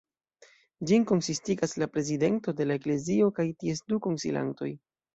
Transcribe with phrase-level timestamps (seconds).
[0.91, 4.77] Ĝin konsistigas la prezidento de la eklezio kaj ties du konsilantoj.